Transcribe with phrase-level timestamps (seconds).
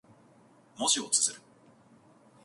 [0.79, 1.41] 文字を綴る。